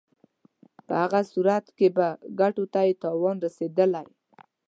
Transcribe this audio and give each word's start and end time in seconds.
په 0.85 0.93
هغه 1.03 1.21
صورت 1.31 1.65
کې 1.77 1.87
به 1.95 2.07
ګټو 2.39 2.63
ته 2.73 2.79
یې 2.87 2.93
تاوان 3.03 3.37
رسېدلی. 3.45 4.05